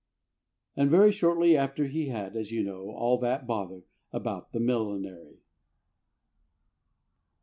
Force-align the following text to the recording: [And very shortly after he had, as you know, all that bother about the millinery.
[And 0.75 0.89
very 0.89 1.11
shortly 1.11 1.55
after 1.55 1.85
he 1.85 2.07
had, 2.07 2.35
as 2.35 2.51
you 2.51 2.63
know, 2.63 2.89
all 2.89 3.19
that 3.19 3.45
bother 3.45 3.83
about 4.11 4.51
the 4.51 4.59
millinery. 4.59 5.43